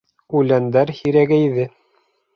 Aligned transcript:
Үләндәр 0.39 0.93
һирәгәйҙе. 1.01 1.71